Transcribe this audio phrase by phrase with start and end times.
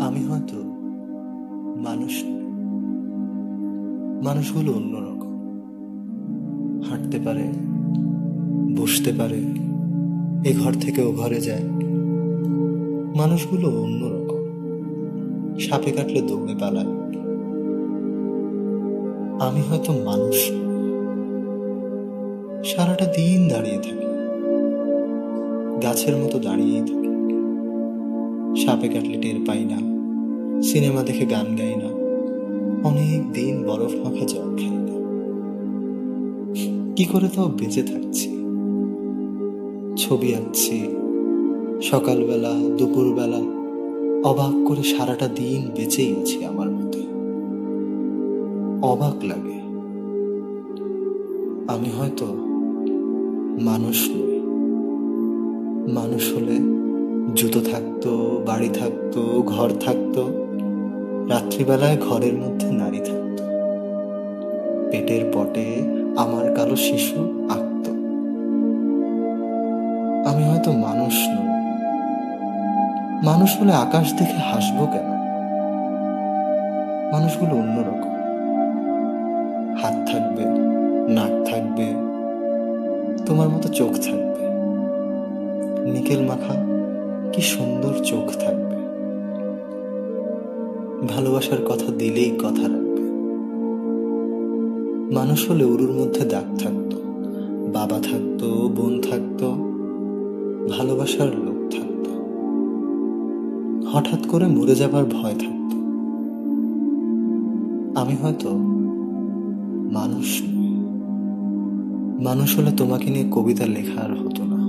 [0.00, 0.56] আমি হয়তো
[1.76, 2.44] মানুষ নই।
[4.24, 5.34] মানুষগুলো অন্যরকম
[6.82, 7.52] হাঁটতে পারে,
[8.82, 9.40] বসতে পারে,
[10.50, 11.62] এ ঘর থেকে ও ঘরে যায়।
[13.16, 14.44] মানুষগুলো অন্যরকম
[15.58, 16.86] সাপে কাটলে দৌড়ে পালায়।
[19.40, 20.50] আমি হয়তো মানুষ
[22.64, 24.04] সারাটা দিন দাঁড়িয়ে থাকি।
[25.82, 27.03] গাছের মতো দাঁড়িয়েই থাকি।
[28.56, 29.94] সাপে কাটলে টের পাই না।
[30.62, 32.04] সিনেমা দেখে গান গাই না।
[32.88, 34.94] অনেক দিন বরফ মাখা জল খাই না।
[36.96, 38.28] কি করে তাও বেঁচে থাকছি?
[39.96, 40.82] ছবি আঁকছি।
[41.82, 43.64] সকালবেলা, দুপুরবেলা
[44.28, 46.98] অবাক করে সারাটা দিন বেঁচেই আছি আমার মতে।
[48.82, 49.54] অবাক লাগে।
[51.68, 52.26] আমি হয়তো
[53.60, 54.40] মানুষ নই।
[55.92, 56.84] মানুষ হলে
[57.34, 60.46] জুতো থাকতো, বাড়ি থাকতো, ঘর থাকতো,
[61.28, 63.44] রাত্রিবেলায় ঘরের মধ্যে নারী থাকতো।
[64.90, 65.82] পেটের পটে
[66.16, 67.88] আমার কালো শিশু আঁকত।
[70.28, 71.44] আমি হয়তো মানুষ নই।
[73.26, 75.14] মানুষ হলে আকাশ দেখে হাসবো কেন?
[77.12, 78.10] মানুষগুলো অন্যরকম।
[79.82, 80.44] হাত থাকবে,
[81.12, 81.86] নাক থাকবে,
[83.26, 84.46] তোমার মতো চোখ থাকবে।
[85.90, 86.73] নিকেল মাখা
[87.36, 88.76] কি সুন্দর চোখ থাকবে।
[91.08, 93.02] ভালোবাসার কথা দিলেই কথা রাখবে।
[95.14, 96.96] মানুষ হলে উরুর মধ্যে দাগ থাকতো,
[97.72, 99.50] বাবা থাকতো, বোন থাকতো,
[100.68, 102.10] ভালোবাসার লোক থাকতো।
[103.88, 105.76] হঠাৎ করে মরে যাবার ভয় থাকতো।
[108.00, 108.50] আমি হয়তো
[109.92, 110.42] মানুষ
[112.26, 114.64] মানুষ হলে তোমাকে নিয়ে কবিতা লেখা আর হতো না।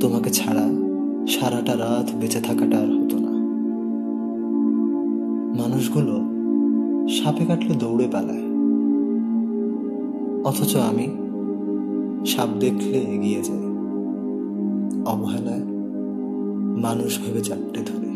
[0.00, 0.91] তোমাকে ছাড়া
[1.28, 3.32] সারাটা রাত বেঁচে থাকাটা আর হতো না।
[5.62, 6.20] মানুষগুলো
[7.08, 8.52] সাপে কাটলে দৌড়ে পালায়।
[10.44, 11.08] অথচ আমি
[12.26, 13.72] সাপ দেখলে এগিয়ে যাই।
[15.06, 15.64] অবহেলায়
[16.80, 18.11] মানুষ ভেবে চাপটে ধরি।